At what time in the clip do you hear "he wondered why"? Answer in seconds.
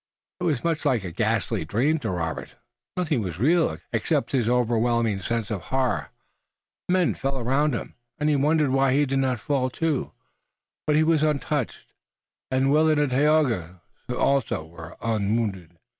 8.27-8.93